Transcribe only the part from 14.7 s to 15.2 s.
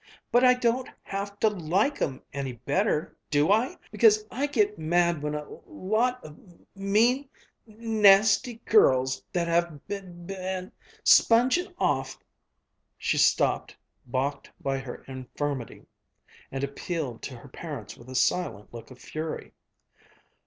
her